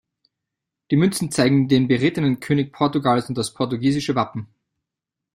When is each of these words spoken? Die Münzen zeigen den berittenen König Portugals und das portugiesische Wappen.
Die 0.89 0.95
Münzen 0.95 1.29
zeigen 1.29 1.67
den 1.67 1.87
berittenen 1.87 2.39
König 2.39 2.73
Portugals 2.73 3.29
und 3.29 3.37
das 3.37 3.53
portugiesische 3.53 4.15
Wappen. 4.15 4.47